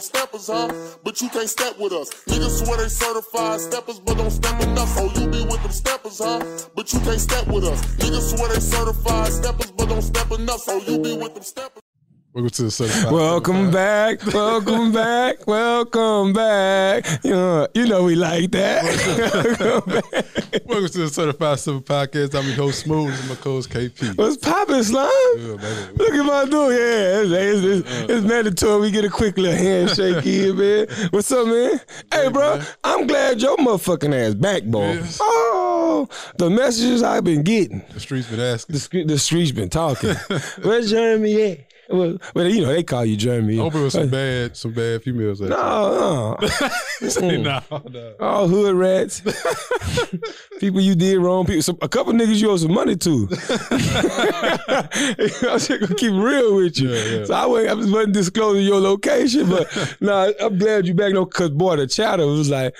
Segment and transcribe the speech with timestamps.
[0.00, 0.72] them steppers, huh?
[1.04, 2.10] But you can't step with us.
[2.26, 4.88] Niggas swear they certified steppers, but don't step enough.
[4.96, 6.40] Oh, you be with them steppers, huh?
[6.74, 7.80] But you can't step with us.
[7.96, 10.62] Niggas swear they certified steppers, but don't step enough.
[10.68, 11.82] Oh, you be with them steppers.
[12.32, 13.12] Welcome to the certified.
[13.12, 17.04] Welcome back, welcome back, welcome back.
[17.24, 18.84] You know, you know we like that.
[19.58, 20.64] welcome back.
[20.64, 22.38] Welcome to the Certified Steppaz Podcast.
[22.38, 24.16] I'm your host Smooth and my co-host KP.
[24.16, 25.10] What's poppin', Slime?
[25.38, 25.88] Yeah.
[25.96, 26.70] Look at my dude.
[26.70, 28.80] Yeah, it's, it's, it's, it's mandatory.
[28.80, 30.86] We get a quick little handshake here, man.
[31.10, 31.80] What's up, man?
[32.12, 32.66] Hey, bro, man.
[32.84, 34.92] I'm glad your motherfucking ass back, boy.
[34.92, 35.18] Yes.
[35.20, 37.82] Oh, the messages I've been getting.
[37.92, 38.74] The streets been asking.
[38.76, 40.14] The, the streets been talking.
[40.62, 41.69] Where's Jeremy at?
[41.90, 43.58] Well, well, you know they call you Jeremy.
[43.58, 45.40] I hope it was some uh, bad, some bad females.
[45.40, 46.48] Like No, no.
[47.08, 47.42] Say, mm.
[47.42, 48.12] nah, nah.
[48.20, 49.20] All hood rats.
[50.60, 51.46] people you did wrong.
[51.46, 53.28] People, some, a couple niggas you owe some money to.
[54.70, 56.90] I'm just gonna keep real with you.
[56.90, 57.24] Yeah, yeah.
[57.24, 61.12] So I wasn't, I just wasn't disclosing your location, but nah, I'm glad you back.
[61.12, 62.76] No, cause boy, the chatter was like,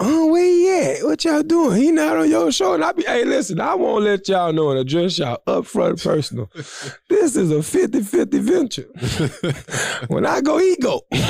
[0.00, 1.04] "Oh, where he at?
[1.04, 1.80] What y'all doing?
[1.80, 4.70] He not on your show." And I be, hey, listen, I won't let y'all know
[4.70, 6.50] and address y'all upfront personal.
[7.08, 8.88] this is a 50-50 venture.
[10.08, 11.02] when I go, he go.
[11.12, 11.22] and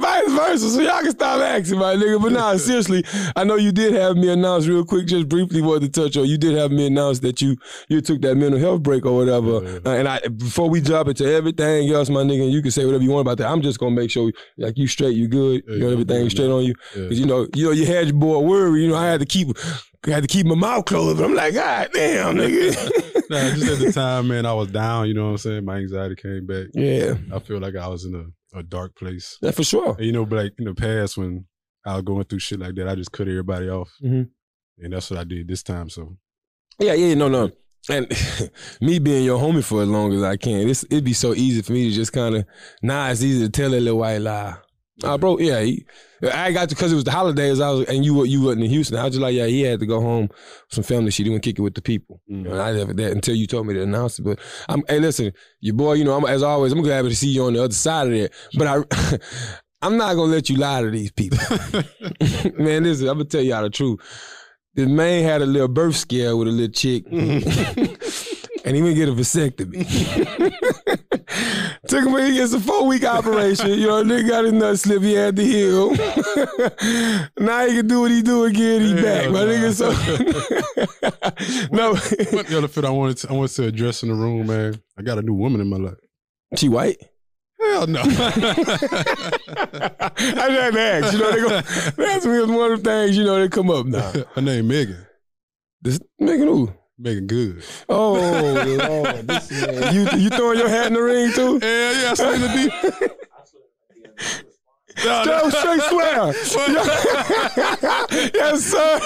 [0.00, 0.70] vice versa.
[0.70, 2.20] So y'all can stop asking, my nigga.
[2.20, 3.04] But nah, seriously,
[3.36, 6.26] I know you did have me announce real quick, just briefly wanted to touch on.
[6.26, 7.56] You did have me announce that you
[7.88, 9.56] you took that mental health break or whatever.
[9.84, 13.02] Uh, and I before we jump into everything else, my nigga, you can say whatever
[13.04, 13.50] you want about that.
[13.50, 16.50] I'm just gonna make sure like you straight, you good, Yeah, you know everything straight
[16.50, 16.74] on you.
[16.96, 17.08] Yeah.
[17.08, 18.82] Cause you know, you know, you had your boy worry.
[18.82, 19.56] You know, I had to keep.
[20.06, 23.00] I had to keep my mouth closed, but I'm like, God damn, nigga.
[23.30, 25.08] Nah, just at the time, man, I was down.
[25.08, 25.64] You know what I'm saying?
[25.64, 26.66] My anxiety came back.
[26.74, 29.38] yeah, I feel like I was in a, a dark place.
[29.40, 29.94] that for sure.
[29.96, 31.46] And you know, but like in the past when
[31.86, 33.90] I was going through shit like that, I just cut everybody off.
[34.04, 34.28] Mhm.
[34.78, 35.88] And that's what I did this time.
[35.88, 36.18] So
[36.78, 37.50] Yeah, yeah, no, no.
[37.88, 38.06] And
[38.82, 41.62] me being your homie for as long as I can, it's, it'd be so easy
[41.62, 42.44] for me to just kind of,
[42.82, 44.54] nah, it's easy to tell that little white lie.
[45.02, 45.84] Ah, bro, yeah, he,
[46.22, 47.60] I got to because it was the holidays.
[47.60, 48.96] I was and you were you wasn't in Houston.
[48.96, 50.28] I was just like, yeah, he had to go home,
[50.68, 51.26] some family shit.
[51.26, 52.20] He wouldn't kick it with the people.
[52.28, 54.22] Know, and I never that until you told me to announce it.
[54.22, 54.38] But
[54.68, 57.44] I'm, hey, listen, your boy, you know, I'm, as always, I'm glad to see you
[57.44, 58.32] on the other side of that.
[58.56, 59.18] But I,
[59.82, 61.38] I'm not gonna let you lie to these people.
[62.56, 64.00] Man, listen, I'm gonna tell y'all the truth.
[64.74, 67.04] The man had a little birth scare with a little chick,
[68.64, 69.84] and he went get a vasectomy.
[71.88, 73.68] Took him, he gets a four week operation.
[73.70, 75.90] You know, nigga got his nut slip, he had to heal.
[77.38, 79.52] now he can do what he do again, he Hell back, my nah.
[79.52, 79.74] nigga.
[79.74, 79.90] So,
[81.72, 81.90] no,
[82.36, 84.80] what the other fit I wanted to, I wanted to address in the room, man.
[84.98, 85.98] I got a new woman in my life.
[86.56, 86.96] she white.
[87.60, 88.00] Hell no.
[88.00, 88.04] I
[90.16, 91.12] just had to ask.
[91.12, 91.48] You know, they go,
[91.96, 94.12] that's one of the things, you know, they come up now.
[94.34, 95.06] Her name Meagan.
[95.82, 96.72] This nigga who?
[96.98, 97.64] Meagan Good.
[97.88, 99.26] Oh, Lord.
[99.26, 99.94] This man.
[99.94, 101.58] You, you throwing your hat in the ring too?
[101.60, 103.08] Yeah, yeah, I seen the D.
[104.96, 106.32] Straight, straight swear.
[108.32, 109.00] yes, sir.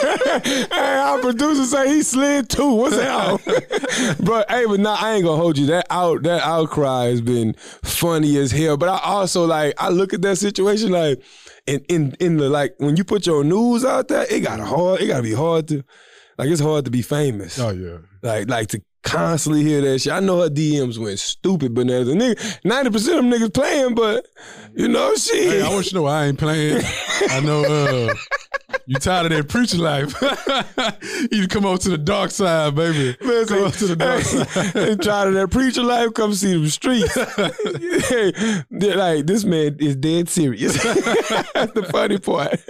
[0.71, 2.75] hey, our producer say he slid too.
[2.75, 4.17] What's that?
[4.23, 5.67] but hey, but nah, I ain't gonna hold you.
[5.67, 8.77] That out that outcry has been funny as hell.
[8.77, 11.23] But I also like I look at that situation like
[11.67, 15.01] in in in the like when you put your news out there, it got hard.
[15.01, 15.85] It gotta be hard to
[16.39, 17.59] like it's hard to be famous.
[17.59, 17.99] Oh yeah.
[18.23, 20.13] Like, like to constantly hear that shit.
[20.13, 22.09] I know her DMs went stupid bananas.
[22.09, 24.27] Nigga, ninety percent of them niggas playing, but
[24.75, 25.53] you know, shit.
[25.53, 26.83] Hey, I want you to know I ain't playing.
[27.31, 28.15] I know uh
[28.89, 30.15] you tired of that preacher life.
[31.31, 33.15] you come over to the dark side, baby.
[33.23, 34.47] Man, come over to the dark side.
[35.03, 37.15] Try to that preacher life, come see them streets.
[38.09, 38.33] hey,
[38.71, 40.83] like this man is dead serious.
[40.83, 42.67] That's the funny part.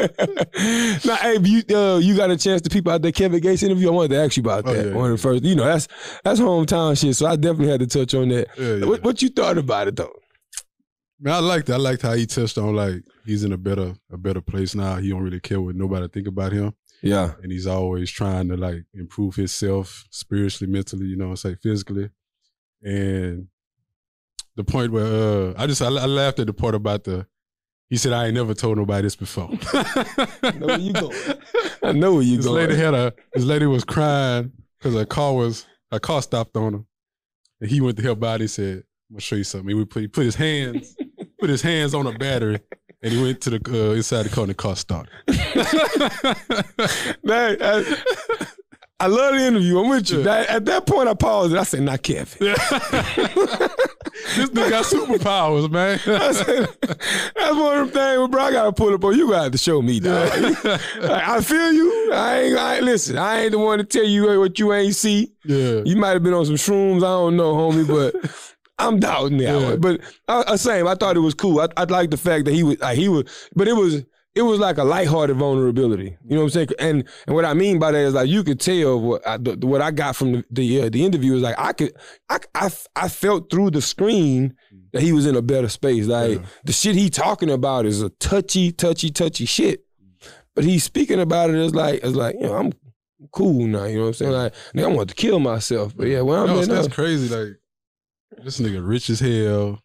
[1.05, 3.87] now, hey, you uh, you got a chance to peep out that Kevin Gates interview.
[3.87, 4.71] I wanted to ask you about that.
[4.71, 4.89] Oh, that.
[4.89, 5.87] yeah, One of the first, you know, that's
[6.25, 7.15] that's hometown shit.
[7.15, 8.49] So I definitely had to touch on that.
[8.59, 8.87] Yeah, yeah.
[8.87, 10.18] What, what you thought about it though?
[11.21, 11.69] Man, I liked.
[11.69, 14.97] I liked how he touched on like he's in a better a better place now.
[14.97, 16.75] He don't really care what nobody think about him.
[17.03, 17.33] Yeah.
[17.43, 22.11] And he's always trying to like improve himself spiritually, mentally, you know, I say physically.
[22.83, 23.49] And
[24.57, 27.27] the point where uh I just I, I laughed at the part about the
[27.89, 29.48] he said I ain't never told nobody this before.
[29.72, 31.16] I know where you going.
[31.83, 32.69] I know where you this going.
[32.69, 36.72] lady had a this lady was crying because her car was her car stopped on
[36.72, 36.84] her.
[37.60, 38.41] And he went to help out.
[38.41, 39.77] He said, I'm gonna show you something.
[39.77, 40.95] He put he put his hands
[41.41, 42.61] put his hands on a battery
[43.03, 45.11] and he went to the uh, inside the car and the car started.
[47.23, 47.97] Man, I,
[49.01, 49.79] I love the interview.
[49.79, 50.23] I'm with you.
[50.25, 50.45] Yeah.
[50.49, 52.37] At that point, I paused and I said, "Not Kevin."
[54.37, 55.99] this dude got superpowers, man.
[56.35, 56.69] Said,
[57.37, 58.43] That's one of them things, bro.
[58.43, 59.31] I gotta pull up on you.
[59.31, 60.29] Got to show me, dog.
[60.65, 62.13] Like, I feel you.
[62.13, 62.59] I ain't.
[62.59, 63.17] I ain't listen.
[63.17, 65.33] I ain't the one to tell you what you ain't see.
[65.45, 65.83] yeah.
[65.85, 66.99] You might have been on some shrooms.
[66.99, 68.17] I don't know, homie, but
[68.78, 69.71] I'm doubting that Yeah.
[69.71, 69.80] one.
[69.80, 71.60] But uh, uh, same, I thought it was cool.
[71.60, 74.04] I, I like the fact that he was like he was, but it was
[74.34, 76.16] it was like a lighthearted vulnerability.
[76.25, 76.69] You know what I'm saying?
[76.78, 79.57] And and what I mean by that is like you could tell what I, the,
[79.66, 81.92] what I got from the the, uh, the interview is like I could
[82.28, 84.54] I, I I felt through the screen
[84.92, 86.07] that he was in a better space.
[86.07, 86.47] Like Yeah.
[86.65, 89.84] the shit he talking about is a touchy, touchy, touchy shit.
[90.54, 92.72] But he's speaking about it as like as like, you know, I'm
[93.33, 94.33] cool now, you know what I'm saying?
[94.33, 95.97] Like, nigga, I want to kill myself.
[95.97, 97.28] But yeah, well I'm No, that's crazy.
[97.34, 97.57] Like
[98.45, 99.80] this nigga rich as hell.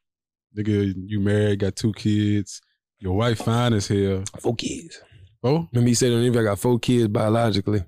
[0.58, 2.62] Nigga, you married, got two kids.
[3.00, 4.24] Your wife fine as hell.
[4.40, 5.02] four kids.
[5.44, 7.84] Oh, Remember he said on the interview I got four kids biologically.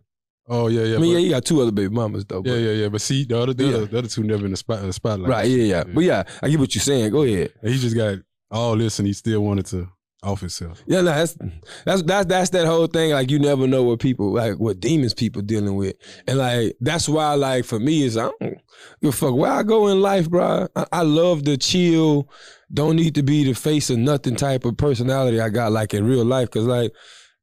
[0.49, 0.95] oh yeah, yeah.
[0.97, 2.41] I mean, yeah, he got two other baby mamas though.
[2.43, 2.89] yeah, yeah, yeah.
[2.89, 3.75] But see, the other, the, Yeah.
[3.75, 5.29] other, the other two never in the spot, in the spotlight.
[5.29, 5.83] Right, yeah, yeah.
[5.85, 7.11] But yeah, I get what you're saying.
[7.11, 7.53] Go ahead.
[7.61, 8.17] And he just got
[8.51, 9.87] all this, and he still wanted to
[10.25, 10.83] off himself.
[10.87, 11.57] Yeah, no, that's mm-hmm.
[11.85, 13.11] that's that's that's that whole thing.
[13.11, 15.95] Like you never know what people like what demons people dealing with,
[16.27, 18.57] and like that's why like for me is I don't
[19.01, 20.67] give a fuck where I go in life, bro.
[20.75, 22.29] I, I love the chill,
[22.73, 26.05] don't need to be the face of nothing type of personality I got like in
[26.05, 26.49] real life.
[26.49, 26.91] Cause like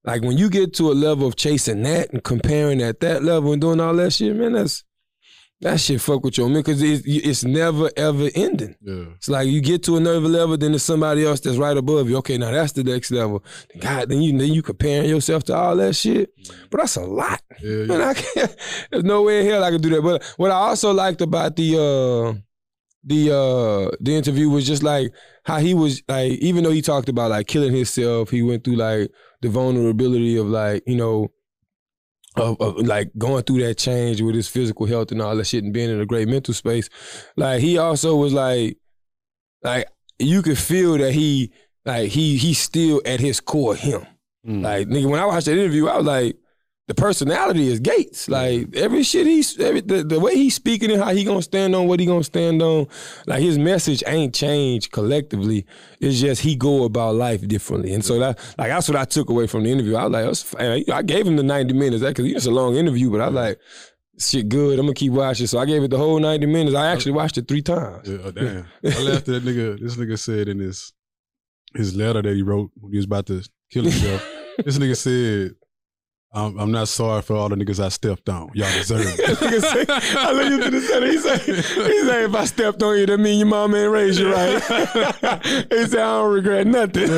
[0.04, 3.52] like when you get to a level of chasing that and comparing at that level
[3.52, 4.84] and doing all that shit, man, that's
[5.62, 8.74] that shit fuck with your man because it's, it's never ever ending.
[8.82, 12.10] Yeah, It's like you get to another level, then there's somebody else that's right above
[12.10, 12.16] you.
[12.18, 13.42] Okay, now that's the next level.
[13.80, 16.30] God, then you then you comparing yourself to all that shit.
[16.70, 17.40] But that's a lot.
[17.62, 17.84] yeah, yeah.
[17.86, 18.56] Man, I can't,
[18.90, 20.02] there's no way in hell I could do that.
[20.02, 22.38] But what I also liked about the uh
[23.04, 25.12] the uh the interview was just like
[25.44, 28.76] how he was like, even though he talked about like killing himself, he went through
[28.76, 29.10] like
[29.40, 31.28] the vulnerability of like, you know,
[32.36, 35.64] of, of like going through that change with his physical health and all that shit
[35.64, 36.88] and being in a great mental space.
[37.36, 38.78] Like he also was like
[39.62, 39.86] like
[40.18, 41.52] you could feel that he
[41.84, 44.06] like he he's still at his core him.
[44.46, 44.62] Mm.
[44.62, 46.36] Like nigga, when I watched that interview, I was like,
[46.94, 48.28] the personality is Gates.
[48.28, 51.74] Like every shit he's every the, the way he's speaking and how he gonna stand
[51.74, 52.86] on what he gonna stand on.
[53.26, 55.64] Like his message ain't changed collectively.
[56.00, 57.94] It's just he go about life differently.
[57.94, 59.96] And so that like that's what I took away from the interview.
[59.96, 60.88] I was like.
[60.90, 63.58] I gave him the ninety minutes because it's a long interview, but I was like.
[64.18, 64.78] Shit, good.
[64.78, 65.46] I'm gonna keep watching.
[65.46, 66.76] So I gave it the whole 90 minutes.
[66.76, 68.06] I actually watched it three times.
[68.06, 68.66] Yeah, oh, damn.
[68.84, 69.80] I laughed at that nigga.
[69.80, 70.92] This nigga said in his
[71.74, 74.22] his letter that he wrote when he was about to kill himself.
[74.64, 75.56] this nigga said,
[76.34, 78.50] I'm, "I'm not sorry for all the niggas I stepped on.
[78.54, 81.06] Y'all deserve it." I look into the center.
[81.06, 81.62] He say, he
[82.06, 84.62] say, if I stepped on you, that mean your mom ain't raised you right.
[84.62, 87.08] he said, I don't regret nothing.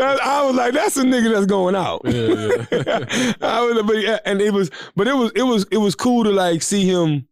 [0.00, 2.02] That- I was like, that's a nigga that's going out.
[2.04, 3.34] Yeah, yeah.
[3.40, 6.24] I was, but yeah, and it was, but it was, it was, it was cool
[6.24, 7.28] to like see him,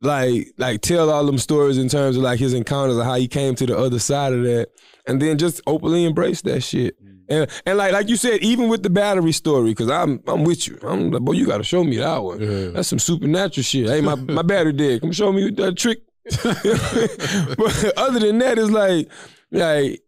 [0.00, 3.28] like, like tell all them stories in terms of like his encounters and how he
[3.28, 4.68] came to the other side of that,
[5.06, 6.96] and then just openly embrace that shit.
[7.32, 10.66] And and like like you said, even with the battery story, because I'm I'm with
[10.68, 10.78] you.
[10.82, 12.40] I'm like, boy, you got to show me that one.
[12.40, 12.68] Yeah.
[12.74, 13.88] That's some supernatural shit.
[13.88, 15.00] Hey, my my battery dead.
[15.00, 16.00] Come show me that trick.
[17.58, 19.08] but other than that, it's like
[19.50, 20.00] like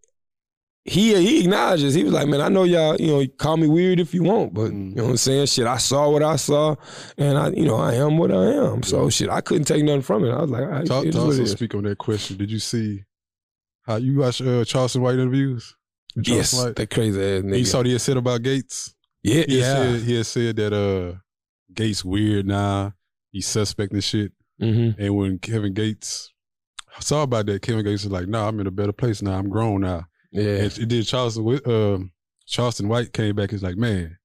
[0.84, 1.94] he he acknowledges.
[1.94, 2.96] He was like, man, I know y'all.
[3.00, 4.90] You know, call me weird if you want, but Mm.
[4.90, 5.46] you know what I'm saying.
[5.46, 6.76] Shit, I saw what I saw,
[7.16, 8.82] and I you know I am what I am.
[8.82, 10.30] So shit, I couldn't take nothing from it.
[10.30, 11.98] I was like, all right, Talk, it is to what it also speak on that
[11.98, 12.36] question.
[12.36, 13.04] Did you see
[13.82, 15.74] how you watch uh, Charleston White interviews?
[16.16, 17.58] Yes, that crazy ass nigga.
[17.58, 18.94] You saw what he had said about Gates.
[19.22, 19.74] yeah, He yeah.
[19.74, 21.18] said, he had said that uh,
[21.72, 22.94] Gates weird now.
[23.32, 24.32] He's suspecting shit.
[24.60, 25.00] Mm-hmm.
[25.02, 26.32] And when Kevin Gates
[27.00, 29.36] saw about that, Kevin Gates was like, "Nah, I'm in a better place now.
[29.36, 31.60] I'm grown now." Yeah, And it did Charleston.
[31.66, 32.12] Um,
[32.46, 33.50] Charleston White came back.
[33.50, 34.16] He's like, "Man,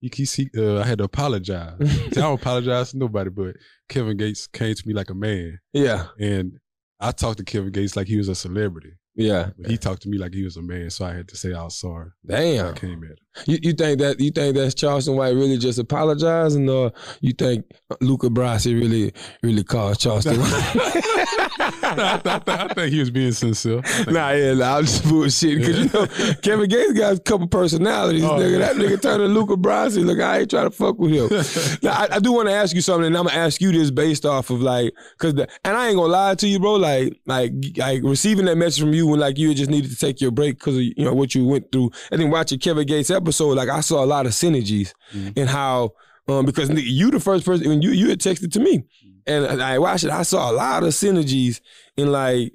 [0.00, 1.76] he, he, he uh, I had to apologize.
[1.80, 3.56] I don't apologize to nobody, but
[3.88, 6.58] Kevin Gates came to me like a man, yeah, and
[7.00, 8.92] I talked to Kevin Gates like he was a celebrity.
[9.18, 9.50] Yeah.
[9.66, 11.64] He talked to me like he was a man, so I had to say I
[11.64, 12.10] was sorry.
[12.24, 12.66] Damn.
[12.68, 13.16] I came at him.
[13.46, 17.66] You, you think that you think that's Charleston White really just apologizing, or you think
[18.00, 21.54] Luca Brasi really really called Charleston White?
[21.96, 23.82] I, I, I think he was being sincere.
[24.08, 25.90] Nah, yeah, nah, I'm just bullshitting because you
[26.26, 28.24] know Kevin Gates got a couple personalities.
[28.24, 28.58] Oh, nigga, yeah.
[28.58, 30.04] that nigga turned to Luca Brasi.
[30.04, 31.78] Look, I ain't trying to fuck with him.
[31.82, 33.90] now, I, I do want to ask you something, and I'm gonna ask you this
[33.90, 36.74] based off of like, cause the, and I ain't gonna lie to you, bro.
[36.74, 40.20] Like, like, like receiving that message from you when like you just needed to take
[40.20, 43.10] your break because of you know what you went through, and then watching Kevin Gates
[43.10, 45.38] episode, like I saw a lot of synergies Mhm.
[45.38, 45.92] in how,
[46.28, 48.84] um, because you the first person when you you had texted to me,
[49.28, 50.10] and uh, I watched it.
[50.10, 51.60] I saw a lot of synergies
[51.96, 52.52] in like.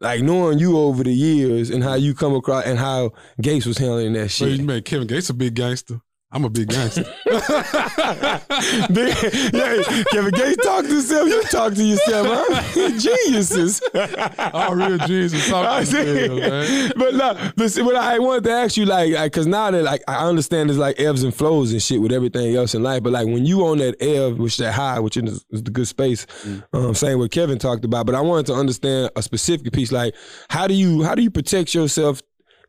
[0.00, 3.10] Like knowing you over the years and how you come across and how
[3.40, 4.60] Gates was handling that shit.
[4.60, 6.00] man, Kevin Gates a big gangster.
[6.30, 7.04] I'm a big gangster.
[7.24, 9.14] Big-
[9.54, 11.26] yeah, Kevin Gates talk to himself.
[11.26, 12.90] You talk to yourself, huh?
[12.98, 13.80] Geniuses.
[14.52, 16.92] All real geniuses talk to themselves, man.
[16.96, 20.28] But no, but what I wanted to ask you, like, because now that like I
[20.28, 23.26] understand there's like ebbs and flows and shit with everything else in life, but like
[23.26, 26.26] when you on that ebb, which that high, which is, is the good space,
[26.74, 28.04] um, saying what Kevin talked about.
[28.04, 30.14] But I wanted to understand a specific piece, like
[30.50, 32.20] how do you how do you protect yourself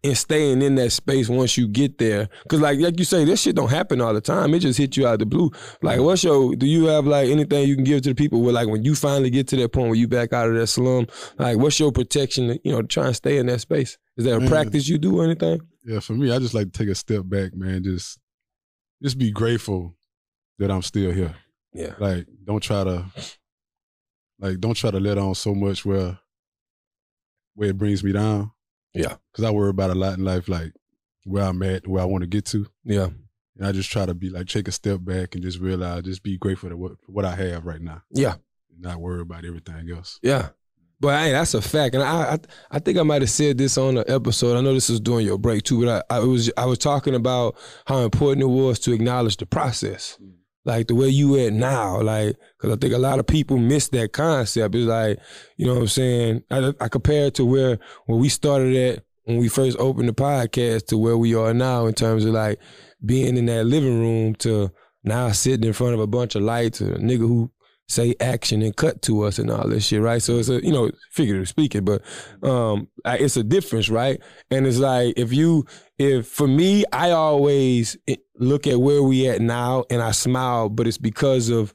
[0.03, 2.29] and staying in that space once you get there.
[2.48, 4.53] Cause like like you say, this shit don't happen all the time.
[4.53, 5.51] It just hit you out of the blue.
[5.82, 8.53] Like what's your do you have like anything you can give to the people where
[8.53, 11.08] like when you finally get to that point where you back out of that slum,
[11.38, 13.98] like what's your protection, you know, to try and stay in that space?
[14.18, 14.50] Is there a Man.
[14.50, 15.62] practice you do or anything?
[15.86, 17.84] Yeah, for me, I just like to take a step back, man.
[17.84, 18.20] Just
[19.01, 19.96] just be grateful
[20.60, 21.36] that I'm still here.
[21.74, 21.94] Yeah.
[22.00, 23.06] Like, don't try to
[24.39, 26.20] like don't try to let on so much where
[27.56, 28.51] where it brings me down.
[28.93, 29.15] Yeah.
[29.34, 30.74] Cause I worry about a lot in life, like
[31.24, 32.65] where I'm at, where I want to get to.
[32.84, 33.10] Yeah.
[33.58, 36.24] And I just try to be like take a step back and just realize, just
[36.24, 38.03] be grateful to what for what I have right now.
[38.12, 38.36] Yeah.
[38.72, 40.19] And not worry about everything else.
[40.24, 40.50] Yeah.
[41.01, 42.39] But hey, that's a fact, and I, I
[42.72, 44.58] I think I might have said this on an episode.
[44.58, 47.15] I know this is during your break too, but I, I was I was talking
[47.15, 47.55] about
[47.86, 50.34] how important it was to acknowledge the process, mm.
[50.66, 53.88] Like the way you at now, like because I think a lot of people miss
[53.89, 54.75] that concept.
[54.75, 55.20] It's like
[55.58, 56.44] you know what I'm saying.
[56.51, 60.13] I, I compare it to where where we started at when we first opened the
[60.13, 62.60] podcast to where we are now in terms of like
[63.06, 64.72] being in that living room to
[65.04, 67.51] now sitting in front of a bunch of lights, a nigga who
[67.88, 70.22] say action and cut to us and all this shit, right?
[70.22, 72.01] So it's a you know figurative speaking, but
[72.44, 74.22] um, it's a difference, right?
[74.51, 75.66] And it's like if you
[76.00, 77.98] if for me, I always
[78.38, 81.74] look at where we at now and I smile, but it's because of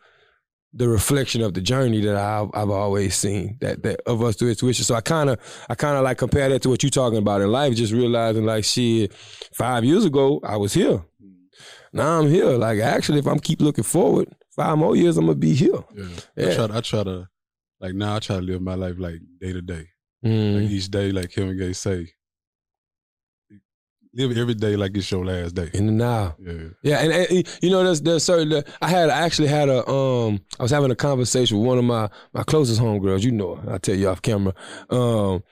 [0.73, 4.49] the reflection of the journey that I've, I've always seen that that of us through
[4.49, 4.85] intuition.
[4.85, 5.39] So I kind of
[5.69, 8.45] I kind of like compare that to what you're talking about in life, just realizing
[8.45, 9.13] like shit,
[9.53, 11.05] five years ago I was here.
[11.93, 12.57] Now I'm here.
[12.57, 15.85] Like actually, if I'm keep looking forward, five more years I'm gonna be here.
[15.95, 16.05] Yeah.
[16.37, 16.49] Yeah.
[16.49, 17.29] I try to I try to
[17.79, 19.89] like now I try to live my life like day to day.
[20.25, 20.63] Mm.
[20.63, 22.09] Like each day, like Kevin Gates say,
[24.15, 25.71] live every day like it's your last day.
[25.75, 26.37] In the now.
[26.39, 26.53] Yeah.
[26.83, 28.63] Yeah, and, and, you know, there's there's certain.
[28.81, 30.41] I had I actually had a um.
[30.59, 33.23] I was having a conversation with one of my my closest homegirls.
[33.23, 33.73] You know, her.
[33.73, 34.55] I'll tell you off camera.
[34.91, 35.43] Um,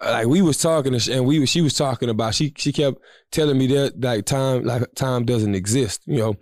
[0.00, 2.98] like we was talking and, we she was talking about she she kept
[3.30, 6.02] telling me that like time like time doesn't exist.
[6.06, 6.34] You know,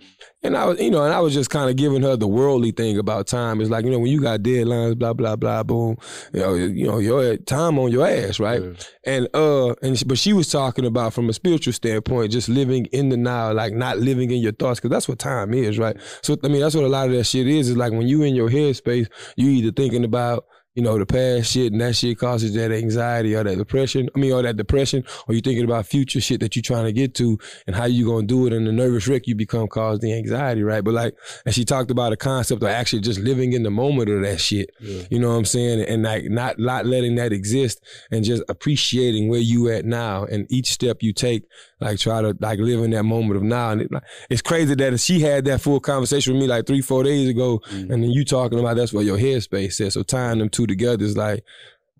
[0.42, 2.72] and I was you know and I was just kind of giving her the worldly
[2.72, 3.60] thing about time.
[3.60, 5.96] It's like you know when you got deadlines, blah blah blah, boom.
[6.32, 8.62] You know, you know your time on your ass, right?
[8.62, 8.72] Yeah.
[9.04, 12.86] And uh, and she, but she was talking about from a spiritual standpoint, just living
[12.86, 15.96] in the now, like not living in your thoughts, because that's what time is, right?
[16.22, 17.68] So I mean, that's what a lot of that shit is.
[17.68, 21.52] Is like when you in your headspace, you either thinking about you know the past
[21.52, 24.08] shit, and that shit causes that anxiety or that depression.
[24.14, 26.92] I mean, or that depression, or you thinking about future shit that you're trying to
[26.92, 30.00] get to, and how you gonna do it, and the nervous wreck you become cause
[30.00, 30.82] the anxiety, right?
[30.82, 31.14] But like,
[31.44, 34.40] and she talked about a concept of actually just living in the moment of that
[34.40, 34.70] shit.
[34.80, 35.02] Yeah.
[35.10, 35.84] You know what I'm saying?
[35.86, 40.50] And like not not letting that exist and just appreciating where you at now and
[40.50, 41.44] each step you take,
[41.82, 43.70] like try to like live in that moment of now.
[43.70, 46.80] And it, like, it's crazy that she had that full conversation with me like three,
[46.80, 47.92] four days ago, Mm-hmm.
[47.92, 49.94] and then you talking about that's what your headspace is.
[49.94, 51.44] So tying them two together is like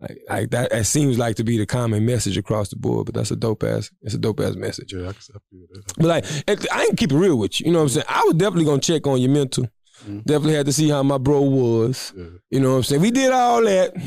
[0.00, 3.14] like, like that it seems like to be the common message across the board, but
[3.14, 4.92] that's a dope ass it's a dope ass message.
[4.92, 5.38] Yeah, I can I
[5.74, 5.94] that.
[5.96, 6.24] But like,
[6.72, 7.66] I ain't keep it real with you.
[7.66, 8.06] You know what I'm saying?
[8.08, 9.68] I was definitely gonna check on your mental.
[10.06, 12.12] Definitely had to see how my bro was.
[12.16, 12.24] Yeah.
[12.50, 13.02] You know what I'm saying?
[13.02, 13.92] We did all that.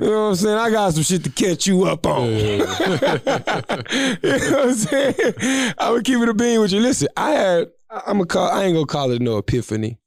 [0.00, 0.58] You know what I'm saying?
[0.58, 2.30] I got some shit to catch you up on.
[2.30, 2.38] Yeah.
[2.38, 5.14] you know what I'm saying?
[5.78, 6.80] I would keep it a bean with you.
[6.80, 7.68] Listen, I had
[8.06, 9.98] I'm a call I ain't gonna call it no epiphany.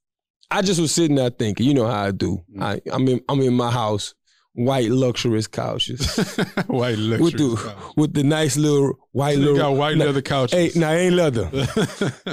[0.49, 2.43] I just was sitting there thinking, you know how I do.
[2.55, 2.61] Mm.
[2.63, 4.13] I, I'm in I'm in my house,
[4.53, 6.17] white luxurious couches.
[6.67, 7.23] white luxury.
[7.23, 10.73] with the with the nice little white They little got white leather couches.
[10.73, 11.49] Hey, nah, ain't leather.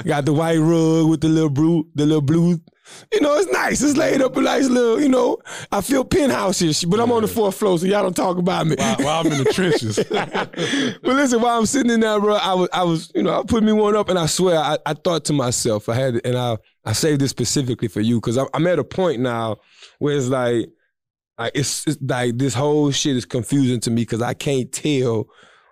[0.05, 2.59] Got the white rug with the little blue, the little blue.
[3.11, 3.81] You know, it's nice.
[3.81, 5.37] It's laid up a nice little, you know.
[5.71, 8.75] I feel penthouses, but I'm on the fourth floor, so y'all don't talk about me.
[8.77, 9.97] while, while I'm in the trenches.
[10.09, 13.43] but listen, while I'm sitting in there, bro, I was, I was, you know, I
[13.43, 16.37] put me one up, and I swear, I, I thought to myself, I had, and
[16.37, 19.57] I, I saved this specifically for you because I'm at a point now
[19.99, 20.69] where it's like,
[21.37, 25.27] like it's, it's like this whole shit is confusing to me because I can't tell,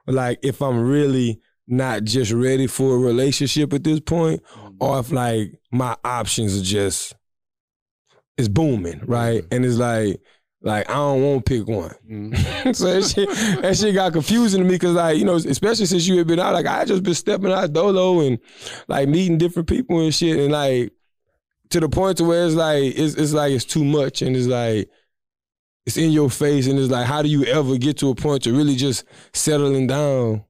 [0.08, 4.42] like, if I'm really not just ready for a relationship at this point,
[4.80, 5.00] or mm-hmm.
[5.00, 7.16] if like my options are just,
[8.38, 9.44] it's booming, right?
[9.52, 10.22] And it's like,
[10.62, 11.94] like I don't want to pick one.
[12.10, 12.76] Mhm.
[12.76, 16.08] so that shit, that shit got confusing to me because, like, you know, especially since
[16.08, 18.40] you had been out, like, I just been stepping out dolo and
[18.88, 20.94] like meeting different people and shit, and like
[21.72, 24.48] to the point to where it's like it's it's like it's too much, and it's
[24.48, 24.90] like
[25.86, 28.44] it's in your face, and it's like, how do you ever get to a point
[28.44, 29.04] to really just
[29.34, 30.46] settling down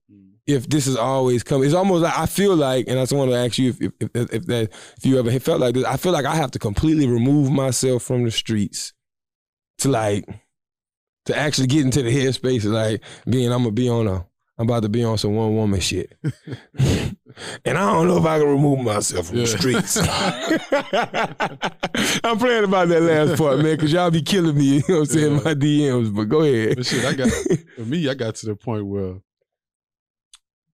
[0.46, 1.66] if this is always coming.
[1.66, 3.94] It's almost like I feel like, and I just want to ask you if if,
[4.14, 5.86] if, if that if you ever felt like this.
[5.86, 8.94] I feel like I have to completely remove myself from the streets
[9.80, 10.26] to like
[11.26, 14.26] to actually get into the headspace of like being I'm gonna be on a
[14.58, 16.14] I'm about to be on some one woman shit.
[16.78, 17.18] and
[17.66, 19.98] I don't know if I can remove myself from the streets.
[22.24, 25.00] I'm playing about that last part, man, because y'all be killing me, you know what
[25.00, 25.42] I'm saying, Yeah.
[25.44, 26.16] my DMs.
[26.16, 26.76] But go ahead.
[26.78, 27.30] But shit, I got
[27.76, 29.16] for me, I got to the point where,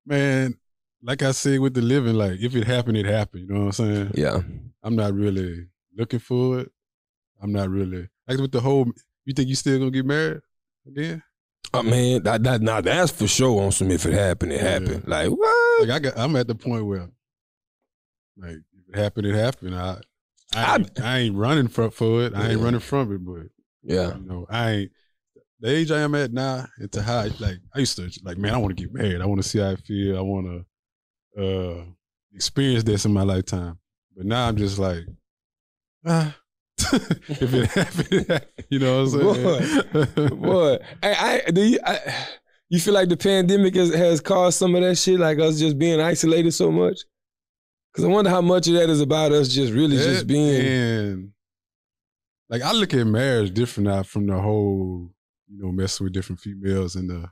[0.09, 0.55] man,
[1.01, 3.47] like I said with the living, like if it happened, it happened.
[3.47, 4.11] You know what I'm saying?
[4.15, 4.41] Yeah.
[4.83, 6.71] I'm not really looking for it.
[7.41, 8.91] I'm not really like with the whole.
[9.25, 10.41] You think you still gonna get married
[10.87, 11.23] again?
[11.73, 14.69] Oh man, that, that now that's for sure on some if it happened, it Yeah.
[14.69, 15.07] happened.
[15.07, 15.81] Like what?
[15.87, 17.09] Like I got, I'm at the point where,
[18.37, 19.75] like, if it happened, it happened.
[19.75, 19.97] I,
[20.55, 22.33] I, ain't, I ain't running for for it.
[22.33, 22.65] I ain't Yeah.
[22.65, 23.47] running from it, but
[23.83, 24.17] Yeah.
[24.17, 24.91] you know, I ain't.
[25.61, 27.29] The age I am at now, it's a high.
[27.39, 29.21] Like I used to, like, man, I want to get married.
[29.21, 30.17] I want to see how I feel.
[30.17, 30.65] I want
[31.35, 31.83] to uh
[32.33, 33.77] experience this in my lifetime.
[34.15, 35.03] But now I'm just like,
[36.05, 36.35] ah,
[36.77, 40.39] if it happened, you know what I'm saying?
[40.39, 42.15] Boy, I, I do you I,
[42.69, 45.77] you feel like the pandemic has, has caused some of that shit, like us just
[45.77, 46.99] being isolated so much?
[47.91, 50.65] Because I wonder how much of that is about us just really just being.
[50.65, 51.31] and
[52.47, 55.09] like I look at marriage different now from the whole,
[55.49, 57.29] you know, messing with different females and the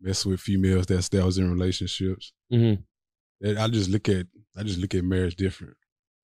[0.00, 2.32] messing with females that's that was in relationships.
[2.52, 2.82] Mhm.
[3.40, 4.26] That I just look at
[4.56, 5.74] I just look at marriage different.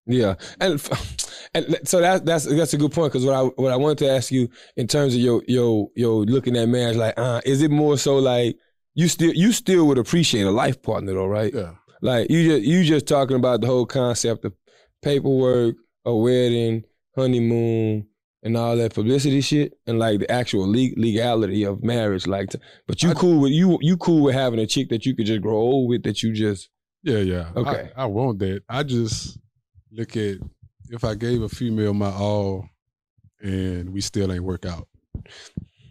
[0.06, 0.80] Yeah, and
[1.54, 4.10] and so that that's that's a good point because what I what I wanted to
[4.10, 7.70] ask you in terms of your your your looking at marriage, like, uh, is it
[7.70, 8.56] more so like
[8.94, 11.52] you still you still would appreciate a life partner though, right?
[11.52, 11.72] Yeah.
[12.02, 14.54] Like you just you just talking about the whole concept of
[15.02, 15.74] paperwork,
[16.04, 16.84] a wedding,
[17.16, 18.06] honeymoon,
[18.46, 22.26] and all that publicity shit, and like the actual le- legality of marriage.
[22.28, 25.04] Like, t- but you I- cool with you you cool with having a chick that
[25.04, 26.68] you could just grow old with that you just
[27.02, 27.50] Yeah, yeah.
[27.56, 27.90] Okay.
[27.96, 28.62] I, I want that.
[28.68, 29.38] I just
[29.90, 30.36] look at
[30.90, 32.68] if I gave a female my all
[33.42, 34.86] and we still ain't work out,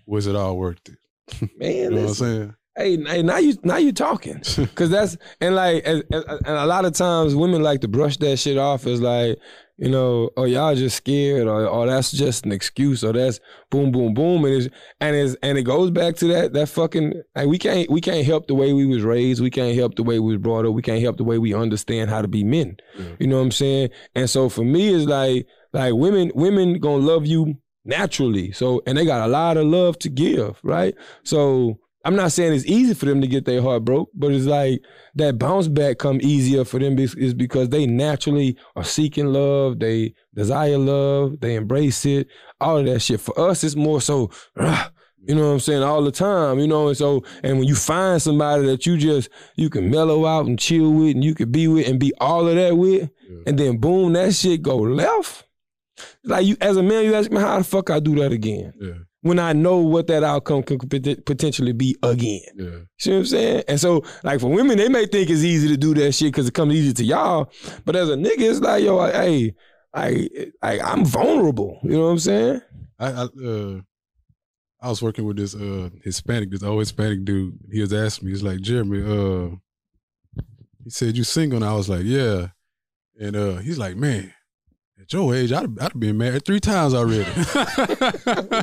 [0.05, 1.51] was it all worth it?
[1.59, 1.75] man.
[1.75, 2.55] You know what I'm saying?
[2.77, 4.39] Hey, hey, now you now you talking,
[4.75, 8.35] cause that's and like and, and a lot of times women like to brush that
[8.37, 9.39] shit off as like
[9.77, 13.39] you know oh y'all just scared or or that's just an excuse or that's
[13.71, 14.43] boom boom boom.
[14.43, 17.89] And it's and it's and it goes back to that that fucking like we can't
[17.89, 19.41] we can't help the way we was raised.
[19.41, 20.73] We can't help the way we was brought up.
[20.73, 22.75] We can't help the way we understand how to be men.
[22.97, 23.05] Yeah.
[23.19, 23.89] you know what I'm saying?
[24.15, 28.51] And so for me it's like like women women gonna love you naturally.
[28.51, 30.93] So and they got a lot of love to give right?
[31.23, 34.45] So I'm not saying it's easy for them to get their heart broke, but it's
[34.45, 34.81] like
[35.15, 40.13] that bounce back come easier for them is because they naturally are seeking love, they
[40.35, 42.27] desire love, they embrace it,
[42.61, 43.19] all of that shit.
[43.19, 44.29] For us, it's more so,
[45.27, 46.87] you know what I'm saying, all the time, you know.
[46.89, 50.59] And so, and when you find somebody that you just you can mellow out and
[50.59, 53.37] chill with, and you can be with and be all of that with, Yeah.
[53.47, 55.45] and then boom, that shit go left.
[56.23, 58.73] Like you, as a man, you ask me how the fuck I do that again
[58.81, 58.93] Yeah,
[59.25, 60.87] when I know what that outcome could
[61.25, 62.41] potentially be again.
[62.55, 62.69] yeah.
[62.99, 63.63] See what I'm saying?
[63.67, 66.47] And so, like for women, they may think it's easy to do that shit because
[66.47, 67.51] it comes easy to y'all.
[67.85, 69.55] But as a nigga, it's like, yo, I, hey,
[69.95, 70.29] I,
[70.61, 71.79] I, I'm vulnerable.
[71.81, 72.61] You know what I'm saying?
[72.99, 73.79] I, I uh
[74.79, 77.57] I was working with this uh Hispanic, this old Hispanic dude.
[77.71, 79.55] He was asking me, he's like, Jeremy, uh
[80.83, 81.57] he said, You single?
[81.57, 82.49] And I was like, Yeah.
[83.19, 84.31] And uh he's like, Man,
[85.05, 87.25] at your age, I'd have, I'd have been married three times already.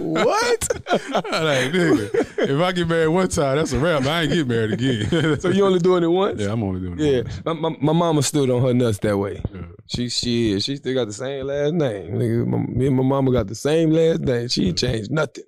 [0.02, 0.68] What?
[1.33, 2.14] Like, nigga,
[2.48, 4.05] if I get married one time, that's a wrap.
[4.05, 5.37] I ain't get married again.
[5.40, 6.40] So you only doing it once?
[6.40, 7.44] Yeah, I'm only doing Yeah, it.
[7.44, 9.42] my, my, my mama stood on her nuts that way.
[9.52, 9.62] Yeah.
[9.87, 12.12] She she she still got the same last name.
[12.12, 14.48] Nigga, my, me and my mama got the same last name.
[14.48, 15.44] She ain't changed nothing.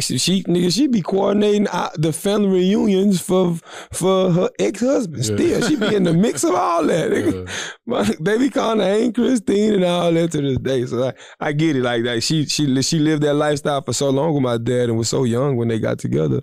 [0.00, 3.56] she, she nigga, she be coordinating uh, the family reunions for
[3.92, 5.24] for her ex husband.
[5.26, 5.36] Yeah.
[5.36, 7.10] Still, she be in the mix of all that.
[7.10, 7.46] Nigga.
[7.46, 7.52] Yeah.
[7.86, 10.86] My, they be calling her Aunt Christine and all that to this day.
[10.86, 12.22] So I, I get it like that.
[12.22, 15.24] She she she lived that lifestyle for so long with my dad and was so
[15.24, 16.42] young when they got together.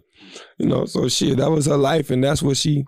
[0.57, 2.85] You know, so shit, that was her life and that's what she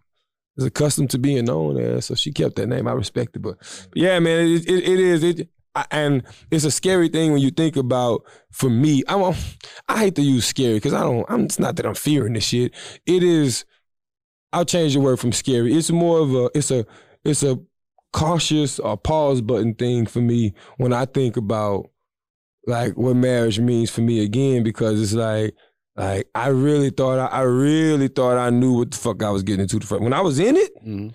[0.58, 2.06] is accustomed to being known as.
[2.06, 2.88] So she kept that name.
[2.88, 3.39] I respect it.
[3.39, 3.58] But,
[3.96, 5.24] yeah, man, it, it, it is.
[5.24, 8.24] It I, and it's a scary thing when you think about.
[8.52, 9.38] For me, I won't,
[9.89, 11.26] I hate to use scary because I don't.
[11.30, 11.46] I'm.
[11.46, 12.74] It's not that I'm fearing this shit.
[13.06, 13.65] It is.
[14.52, 15.74] I'll change the word from scary.
[15.74, 16.50] It's more of a.
[16.54, 16.86] It's a.
[17.24, 17.60] It's a
[18.13, 21.89] cautious or pause button thing for me when I think about
[22.65, 25.54] like what marriage means for me again because it's like
[25.97, 29.43] like I really thought I, I really thought I knew what the fuck I was
[29.43, 31.13] getting into the first when I was in it Mhm.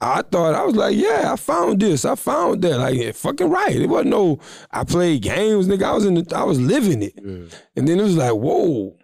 [0.00, 3.48] I thought I was like yeah I found this I found that like yeah, fucking
[3.50, 4.38] right it wasn't no
[4.70, 7.46] I played games nigga I was in the, I was living it Yeah.
[7.76, 8.96] and then it was like whoa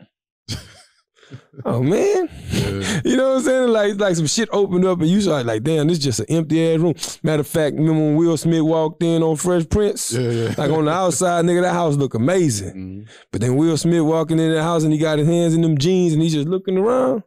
[1.65, 2.29] oh man.
[2.51, 3.01] Yeah.
[3.05, 3.69] You know what I'm saying?
[3.69, 6.27] Like like some shit opened up and you start like, damn, this is just an
[6.29, 6.95] empty ass room.
[7.23, 10.13] Matter of fact, remember when Will Smith walked in on Fresh Prince?
[10.13, 10.55] Yeah, yeah.
[10.57, 12.75] Like on the outside, nigga, that house look amazing.
[12.75, 13.09] Mhm.
[13.31, 15.79] But then Will Smith walking in the house and he got his hands in them
[15.79, 17.23] jeans and he's just looking around.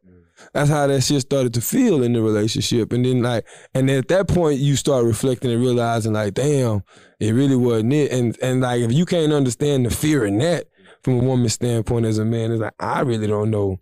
[0.54, 2.92] That's how that shit started to feel in the relationship.
[2.94, 6.84] And then like, and then at that point you start reflecting and realizing like, damn,
[7.20, 8.12] it really wasn't it.
[8.12, 10.66] And and like if you can't understand the fear in that
[11.04, 13.80] from a woman's standpoint as a man, it's like, I really don't know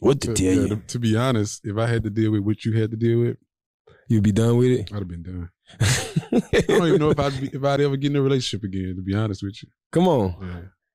[0.00, 0.68] what to To- tell yeah, you.
[0.68, 3.20] to, to be honest, if I had to deal with what you had to deal
[3.20, 3.36] with,
[4.08, 4.92] You'd be done with it.
[4.92, 5.50] I'd have been done.
[5.80, 8.94] I don't even know if I'd be, if I'd ever get in a relationship again.
[8.94, 10.36] To be honest with you, Come on.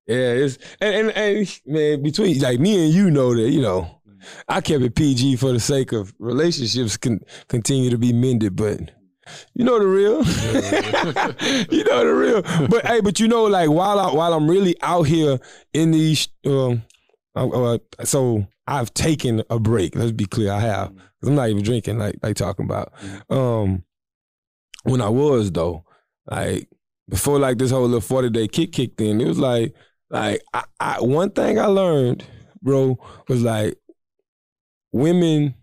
[0.08, 0.16] yeah.
[0.16, 4.02] Yeah, it's and, and and man, between like me and you know that, you know,
[4.48, 8.80] I kept it PG for the sake of relationships can continue to be mended, but
[9.54, 10.24] you know the real.
[11.70, 12.68] you know the real.
[12.68, 15.38] But hey, but you know, like while I while I'm really out here
[15.74, 16.84] in these um
[17.36, 19.96] uh, uh, so I've taken a break.
[19.96, 20.94] Let's be clear, I have.
[20.96, 22.94] 'Cause I'm not even drinking like like talking about.
[23.30, 23.84] Um
[24.84, 25.86] when I was though,
[26.30, 26.68] like
[27.10, 29.74] before like this whole little 40 day kick kicked in, it was like
[30.10, 32.26] like I, I one thing I learned,
[32.62, 33.78] bro, was like
[34.92, 35.56] women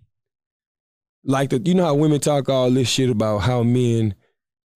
[1.24, 4.14] like the you know how women talk all this shit about how men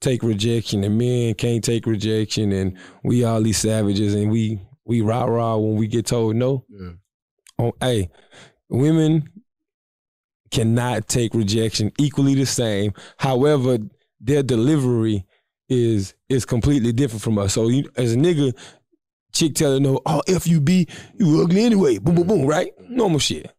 [0.00, 5.01] take rejection and men can't take rejection and we all these savages and we we
[5.01, 6.64] rah rah when we get told no.
[6.68, 6.90] yeah.
[7.59, 8.11] Oh, hey,
[8.68, 9.29] women
[10.51, 12.92] cannot take rejection equally the same.
[13.18, 13.79] However,
[14.21, 15.27] their delivery
[15.68, 17.55] is is completely different from us.
[17.55, 18.57] So you, as a nigga,
[19.33, 21.99] chick tell her no, oh if you be you ugly anyway.
[21.99, 22.49] Boom boom boom, mm.
[22.49, 22.73] right?
[22.88, 23.51] Normal shit.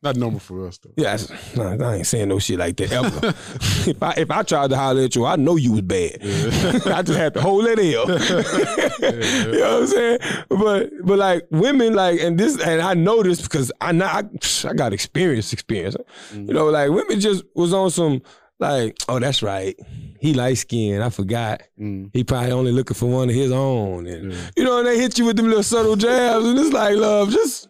[0.00, 0.92] Not normal for us though.
[0.96, 1.16] Yeah,
[1.56, 3.28] nah, I ain't saying no shit like that ever.
[3.90, 6.18] if I if I tried to holler at you, I know you was bad.
[6.22, 7.84] I just had to hold that L.
[9.52, 10.18] you know what I'm saying?
[10.50, 14.22] But but like women like and this and I know this because I know I,
[14.64, 15.96] I got experience experience.
[16.32, 18.22] You know, like women just was on some
[18.60, 19.76] like, oh that's right.
[20.20, 21.02] He light skinned.
[21.02, 21.62] I forgot.
[21.78, 22.10] Mm.
[22.12, 24.06] He probably only looking for one of his own.
[24.06, 24.50] And Yeah.
[24.56, 27.30] you know, and they hit you with them little subtle jabs, and it's like, love,
[27.30, 27.68] just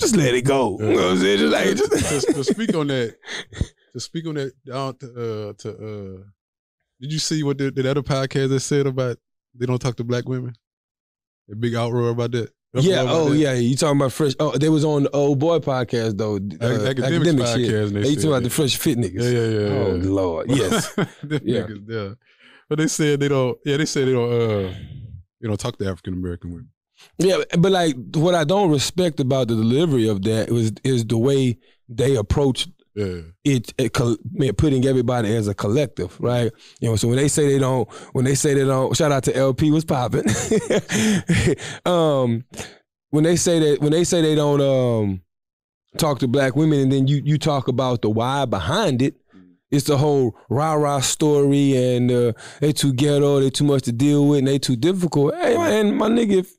[0.00, 0.78] just let it go.
[0.80, 1.38] You know what I'm saying?
[1.38, 3.16] Just like just, to, to speak on that,
[3.92, 5.06] to speak on that, uh, to,
[5.48, 6.22] uh, to uh,
[7.00, 9.16] did you see what the, the other podcast that said about
[9.54, 10.54] they don't talk to black women?
[11.50, 12.50] A big outroar about that.
[12.74, 13.36] Yeah, oh that?
[13.36, 14.34] yeah, you talking about fresh?
[14.38, 16.36] Oh, they was on the old boy podcast though.
[16.36, 17.74] uh, Academics academic podcast, shit.
[17.74, 18.42] and they They you said talking about that.
[18.44, 19.22] the fresh fit niggas?
[19.24, 19.84] Yeah, yeah, yeah.
[19.84, 20.02] Oh yeah.
[20.04, 20.92] lord, yes.
[20.96, 21.04] Yeah.
[21.38, 22.14] niggas, yeah.
[22.68, 23.58] But they said they don't.
[23.64, 24.32] Yeah, they said they don't.
[24.32, 24.72] Uh,
[25.40, 26.68] they don't talk to African American women.
[27.18, 31.18] Yeah, but like what I don't respect about the delivery of that was is the
[31.18, 31.58] way
[31.88, 33.96] they approach Yeah, it, it
[34.32, 36.50] man, putting everybody as a collective, right?
[36.80, 39.24] You know, so when they say they don't, when they say they don't, shout out
[39.24, 40.24] to LP, was popping?
[41.86, 42.44] um,
[43.10, 45.22] when they say that, when they say they don't um
[45.98, 49.16] talk to black women, and then you you talk about the why behind it.
[49.70, 53.92] It's the whole rah rah story, and uh, they too ghetto, they too much to
[53.92, 55.34] deal with, and they too difficult.
[55.36, 56.56] Hey man, my nigga, if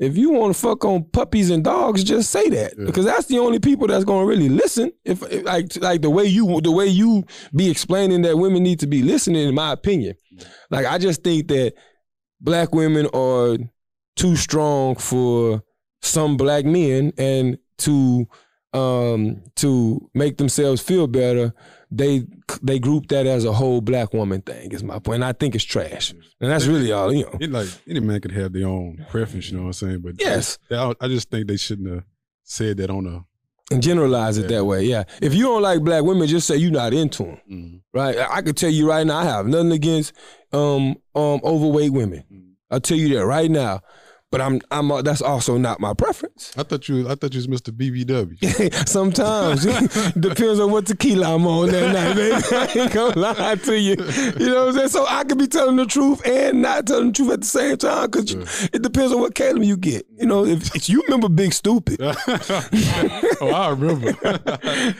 [0.00, 2.86] if you want to fuck on puppies and dogs, just say that Yeah.
[2.86, 4.90] because that's the only people that's gonna really listen.
[5.04, 8.80] If if- like like the way you the way you be explaining that women need
[8.80, 10.14] to be listening, in my opinion,
[10.70, 11.74] like I just think that
[12.40, 13.58] black women are
[14.16, 15.62] too strong for
[16.02, 18.26] some black men, and to
[18.72, 21.52] um to make themselves feel better,
[21.90, 22.24] they
[22.62, 24.72] they group that as a whole black woman thing.
[24.72, 25.16] Is my point.
[25.16, 27.38] And I think it's trash, and that's really all you know.
[27.40, 29.50] it, like any man could have their own preference.
[29.50, 30.00] You know what I'm saying?
[30.00, 30.58] But Yes.
[30.70, 32.04] I, I just think they shouldn't have
[32.44, 33.24] said that on a.
[33.74, 34.58] and generalize it Yeah.
[34.58, 34.84] that way.
[34.84, 35.04] Yeah.
[35.20, 37.40] If you don't like black women, just say you're not into them.
[37.50, 38.16] Mm, Right.
[38.18, 40.12] I could tell you right now, I have nothing against
[40.52, 42.24] um um overweight women.
[42.32, 42.46] mm.
[42.70, 43.80] I'll tell you that right now.
[44.30, 46.52] But I'm I'm uh, that's also not my preference.
[46.56, 47.08] I thought you.
[47.08, 47.72] I thought you was Mr.
[47.72, 48.88] BBW.
[48.88, 49.64] Sometimes
[50.20, 52.36] depends on what tequila I'm on that night, baby.
[52.52, 53.96] I ain't gonna lie to you.
[54.38, 54.88] You know what I'm saying?
[54.90, 57.76] So I could be telling the truth and not telling the truth at the same
[57.76, 58.32] time because
[58.72, 60.06] it depends on what Caleb you get.
[60.16, 64.10] You know, if, if you remember Big Stupid, oh, I remember.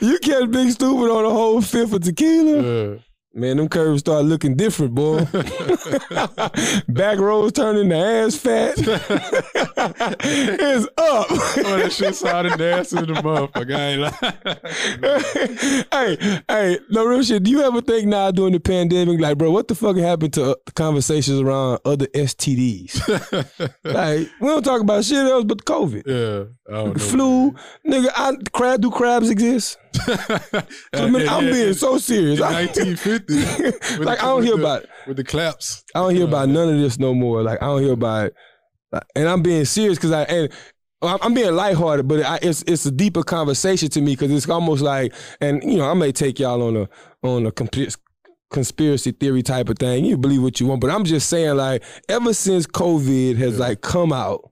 [0.01, 2.63] you catch Big Stupid on a whole fifth of tequila.
[2.63, 2.99] Yeah.
[3.33, 5.25] Man, them curves start looking different, boy.
[6.89, 8.75] Back rows turning to ass fat.
[10.25, 11.27] it's up.
[11.31, 13.77] Oh, that shit sounded nasty in the motherfucker.
[13.77, 14.01] I ain't
[15.93, 16.17] lying.
[16.19, 17.45] hey, hey, no real shit.
[17.45, 20.51] Do you ever think now during the pandemic, like, bro, what the fuck happened to
[20.51, 22.99] uh, conversations around other STDs?
[23.85, 26.03] like, we don't talk about shit else but COVID.
[26.05, 26.47] yeah.
[26.69, 27.55] I don't know, Flu,
[27.87, 29.79] nigga, I, crab, do crabs exist?
[30.09, 30.67] Man.
[30.95, 31.73] I mean, I'm Yeah, being yeah.
[31.73, 32.39] so serious.
[32.41, 33.35] In 1950.
[34.05, 34.91] like, the- I don't hear the- about it.
[35.07, 35.85] with the claps.
[35.95, 37.43] I don't hear about none of this no more.
[37.43, 38.35] Like I don't hear about it.
[38.93, 40.53] Like, And I'm being serious because I and
[41.03, 44.83] I'm being lighthearted, but I, it's it's a deeper conversation to me because it's almost
[44.83, 46.89] like, and you know, I may take y'all on a
[47.27, 47.53] on a
[48.51, 50.05] conspiracy theory type of thing.
[50.05, 53.81] You believe what you want, but I'm just saying, like, ever since COVID has like
[53.81, 54.50] come out,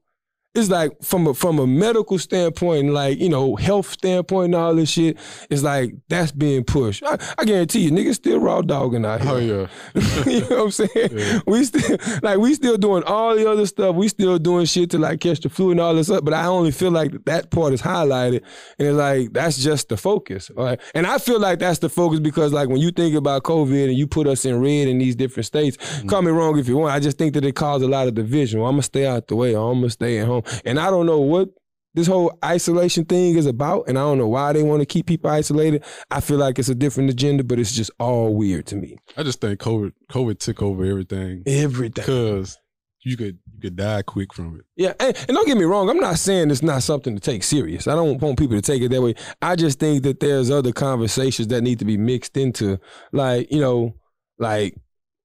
[0.55, 4.75] it's like from a from a medical standpoint, like you know, health standpoint, and all
[4.75, 5.19] this shit.
[5.51, 7.03] It's like that's being pushed.
[7.05, 9.31] I, I guarantee you, niggas still raw dogging out here.
[9.31, 10.25] Oh yeah.
[10.27, 11.43] you know what I'm saying?
[11.47, 13.95] We still like we still doing all the other stuff.
[13.95, 16.25] We still doing shit to like catch the flu and all this up.
[16.25, 18.43] But I only feel like that part is highlighted,
[18.79, 20.51] and it's like that's just the focus.
[20.55, 20.81] Right?
[20.95, 23.97] And I feel like that's the focus because like when you think about COVID and
[23.97, 26.09] you put us in red in these different states, mm.
[26.09, 26.93] call me wrong if you want.
[26.93, 28.61] I just think that it caused a lot of division.
[28.61, 29.55] Well, I'm gonna stay out the way.
[29.55, 31.49] I'm gonna stay at home, and I don't know what.
[31.95, 35.07] This whole isolation thing is about, and I don't know why they want to keep
[35.07, 35.83] people isolated.
[36.11, 38.99] I feel like it's a different agenda, but it's just all weird to me.
[39.17, 41.91] I just think COVID COVID took over everything Everything.
[41.95, 42.57] because
[43.05, 44.67] you could you could die quick from it.
[44.77, 45.89] Yeah, and, and don't get me wrong.
[45.89, 47.89] I'm not saying it's not something to take serious.
[47.89, 49.15] I don't want people to take it that way.
[49.43, 52.79] I just think that there's other conversations that need to be mixed into,
[53.13, 53.95] like you know,
[54.39, 54.77] like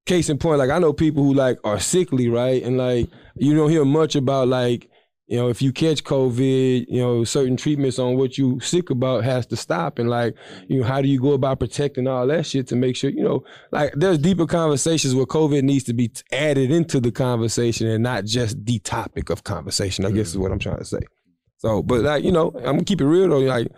[0.07, 0.59] case in point.
[0.59, 4.15] Like I know people who like are sickly, right, and like you don't hear much
[4.15, 4.89] about like
[5.27, 9.23] you know if you catch COVID, you know certain treatments on what you sick about
[9.23, 10.35] has to stop, and like
[10.67, 13.23] you know how do you go about protecting all that shit to make sure you
[13.23, 18.03] know like there's deeper conversations where COVID needs to be added into the conversation and
[18.03, 20.05] not just the topic of conversation.
[20.05, 20.99] I guess is what I'm trying to say.
[21.63, 23.39] So, but like you know, I'm gonna keep it real though.
[23.39, 23.69] Like,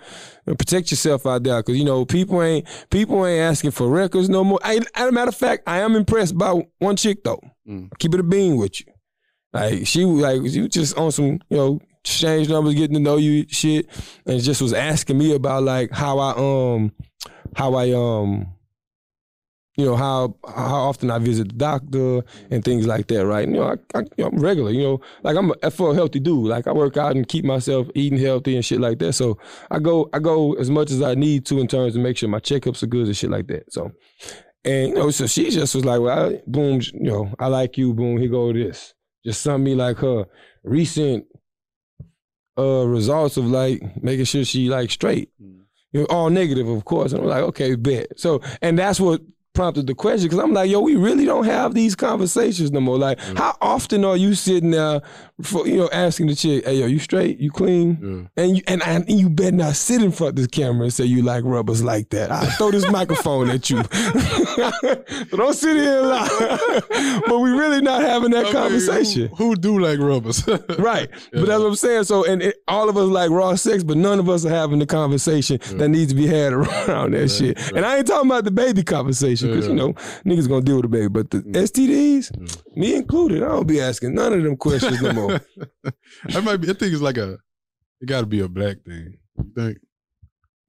[0.46, 4.44] protect yourself out there, cause you know people ain't people ain't asking for records no
[4.44, 4.60] more.
[4.64, 7.42] I, as a matter of fact, I am impressed by one chick though.
[7.70, 7.92] Mm.
[8.00, 8.88] Keep it a bean with you.
[9.56, 13.16] Like she was like you just on some you know exchange numbers, getting to know
[13.16, 13.88] you shit,
[14.26, 16.92] and just was asking me about like how I um
[17.56, 18.48] how I um
[19.78, 23.48] you know how how often I visit the doctor and things like that, right?
[23.48, 24.72] You know, I, I you know, I'm regular.
[24.72, 26.50] You know, like I'm a, for a healthy dude.
[26.50, 29.14] Like I work out and keep myself eating healthy and shit like that.
[29.14, 29.38] So
[29.72, 32.28] I go I go as much as I need to in terms of make sure
[32.28, 33.72] my checkups are good and shit like that.
[33.72, 33.94] So
[34.66, 37.78] and you know, so she just was like, well, I, boom, you know, I like
[37.78, 38.95] you, boom, here go this.
[39.26, 40.26] Just sent me like her
[40.64, 41.26] recent
[42.58, 45.30] uh results of like making sure she like straight.
[45.92, 47.14] You know, all negative, of course.
[47.14, 48.20] And I'm like, okay, bet.
[48.20, 49.22] So, and that's what
[49.56, 52.98] prompted the question because I'm like, yo, we really don't have these conversations no more.
[52.98, 53.38] Like, mm.
[53.38, 55.02] how often are you sitting there,
[55.42, 58.44] for, you know, asking the chick, hey, yo, you straight, you clean, Yeah.
[58.44, 61.06] and you and, and you better not sit in front of this camera and say
[61.06, 62.32] you like rubbers like that.
[62.32, 63.84] I throw this microphone at you.
[63.84, 67.22] so don't sit here and lie.
[67.28, 69.30] but we really not having that I mean, conversation.
[69.30, 70.48] who, who do like rubbers?
[70.78, 71.10] Right.
[71.32, 72.04] But that's what I'm saying.
[72.04, 74.80] So, and it, all of us like raw sex, but none of us are having
[74.80, 75.92] the conversation that mm.
[75.92, 77.72] needs to be had around that shit.
[77.72, 79.72] And I ain't talking about the baby conversation because, Yeah.
[79.72, 79.94] you know,
[80.26, 81.08] niggas gonna deal with the baby.
[81.08, 81.54] But the mm.
[81.54, 82.78] STDs, mm.
[82.78, 85.42] me included, I don't be asking none of them questions no more.
[86.34, 86.70] I might be.
[86.70, 87.38] I think it's like a.
[88.02, 89.18] It got to be a black thing.
[89.38, 89.78] You think?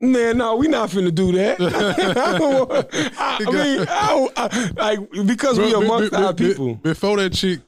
[0.00, 1.58] Man, no, we not finna do that.
[2.16, 2.70] I, don't
[3.18, 6.74] I, I mean, I, I, like because we Bro, be- amongst be- our be- people.
[6.74, 7.60] Before that chick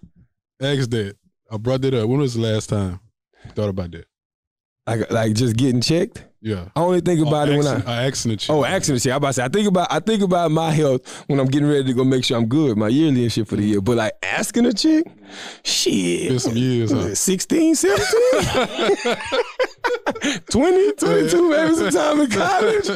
[0.61, 1.16] asked that,
[1.51, 2.09] I brought that up.
[2.09, 3.01] When was the last time
[3.44, 4.05] you thought about that?
[4.87, 6.25] Like, like just getting checked.
[6.40, 6.68] Yeah.
[6.77, 7.90] I only think oh, about oh, it when accent, I.
[7.90, 8.51] Oh, I the.
[8.51, 9.12] Oh, accident shit.
[9.12, 9.44] I about to say.
[9.44, 12.24] I think about I think about my health when I'm getting ready to go make
[12.24, 13.68] sure I'm good, my yearly and shit for the mm.
[13.68, 13.81] year.
[13.81, 15.07] But like asking a chick,
[15.64, 16.29] shit.
[16.29, 17.14] Been some years, huh?
[17.14, 19.16] 16, 17,
[20.51, 22.88] 20, 22, maybe some time in college.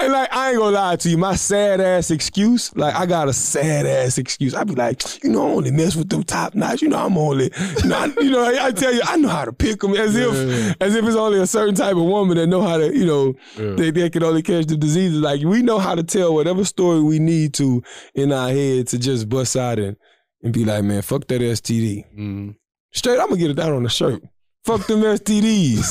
[0.00, 3.28] and like, I ain't gonna lie to you, my sad ass excuse, like, I got
[3.28, 4.54] a sad ass excuse.
[4.54, 6.82] I'd be like, you know, I only mess with them top notch.
[6.82, 7.50] You know, I'm only,
[7.82, 9.94] you know, I, you know, I, I tell you, I know how to pick them
[9.94, 10.74] as if, Yeah.
[10.80, 13.34] as if it's only a certain type of woman that know how to, you know,
[13.58, 13.74] Yeah.
[13.74, 15.18] they, they can only catch the diseases.
[15.20, 17.82] Like, we know how to tell whatever story we need to
[18.14, 19.96] in our head to just bust out and,
[20.42, 22.04] and be like, man, fuck that STD.
[22.18, 22.56] Mm.
[22.92, 24.22] Straight, I'm gonna get it down on the shirt.
[24.64, 25.78] Fuck them STDs.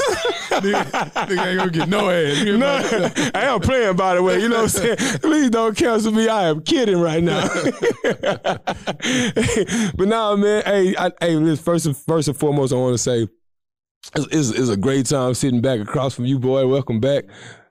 [0.50, 2.44] nigga, nigga ain't gonna get no ass.
[2.46, 3.32] No.
[3.36, 4.40] I am playing by the way.
[4.40, 4.98] You know what I'm saying?
[5.20, 6.30] Please don't cancel me.
[6.30, 7.48] I am kidding right now.
[9.96, 13.28] but now, man, hey, I, hey, first and first and foremost, I want to say
[14.16, 16.66] it's, it's, it's a great time sitting back across from you, boy.
[16.66, 17.26] Welcome back.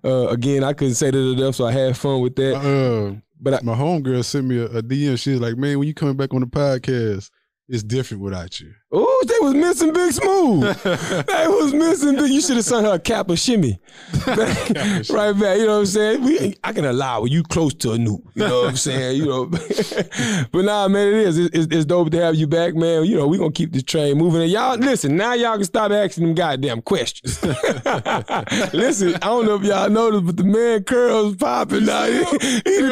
[0.05, 2.57] Uh, again, I couldn't say that enough, so I had fun with that.
[2.57, 5.19] Uh, But I, my homegirl sent me a, a DM.
[5.19, 7.31] She was like, "Man, when you coming back on the podcast,
[7.69, 10.83] it's different without you." Oh, they was missing Big Smooth.
[11.27, 12.31] they was missing Big.
[12.31, 13.79] You should have sent her a cap of shimmy.
[14.27, 15.59] right back.
[15.59, 16.23] You know what I'm saying?
[16.23, 18.23] We, I can allow you close to a nuke.
[18.35, 19.17] You know what I'm saying?
[19.19, 19.47] You know,
[20.53, 21.39] but nah, man, it is.
[21.39, 23.05] It's, it's dope to have you back, man.
[23.05, 24.43] You know, we gonna keep this train moving.
[24.43, 25.17] And y'all, listen.
[25.17, 27.43] Now y'all can stop asking them goddamn questions.
[28.73, 32.07] listen, I don't know if y'all noticed, but the man curls popping now.
[32.07, 32.25] He,
[32.65, 32.91] he,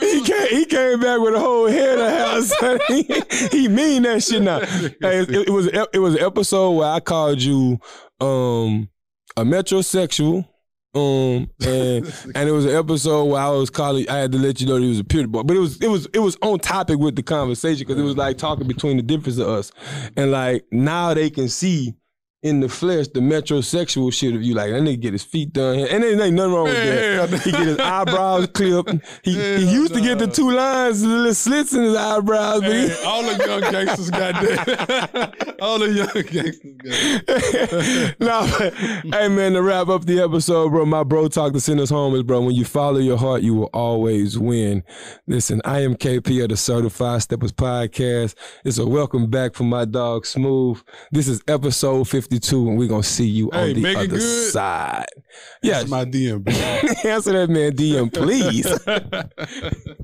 [0.00, 2.42] he, came, he came back with a whole head of hair.
[2.42, 2.80] son.
[2.88, 3.02] He,
[3.50, 4.60] he mean that shit now.
[5.00, 7.78] Hey, it, it was it was an episode where I called you
[8.20, 8.88] um
[9.36, 10.48] a metrosexual.
[10.94, 14.08] Um and and it was an episode where I was calling.
[14.08, 15.80] I had to let you know that he was a pure boy, but it was
[15.80, 18.98] it was it was on topic with the conversation because it was like talking between
[18.98, 19.72] the difference of us,
[20.16, 21.94] and like now they can see
[22.42, 24.54] in the flesh the metrosexual shit of you.
[24.54, 25.86] Like that nigga get his feet done, here.
[25.90, 27.40] and there ain't nothing wrong with Yeah, that.
[27.42, 28.90] He get his eyebrows clipped.
[29.22, 32.62] He he Yeah, used to get the two lines, the little slits in his eyebrows,
[32.62, 35.56] but he, all the young gangsters got that.
[35.62, 38.16] all the young gangsters got that.
[38.20, 38.74] no, but,
[39.14, 42.14] hey man, to wrap up the episode, bro, my bro talk to send us home
[42.16, 44.82] is, bro, when you follow your heart, you will always win.
[45.28, 48.34] Listen, I am KP of the Certified Steppaz Podcast.
[48.64, 50.82] It's a welcome back for my dog Smooth.
[51.12, 55.04] This is episode 52, and we're gonna see you Hey, on the other side.
[55.62, 56.48] Yes, my DM.
[57.04, 58.66] answer that man DM, please.